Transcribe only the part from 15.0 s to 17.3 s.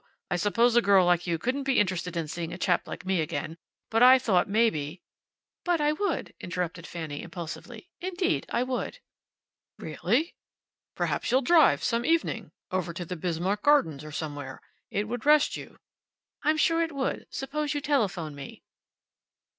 would rest you." "I'm sure it would.